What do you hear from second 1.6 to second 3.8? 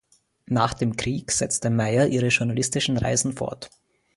Meyer ihre journalistischen Reisen fort.